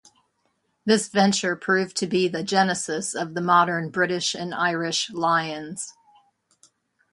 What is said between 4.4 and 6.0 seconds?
Irish Lions.